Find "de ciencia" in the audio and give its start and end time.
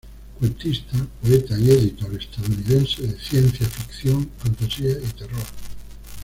3.03-3.67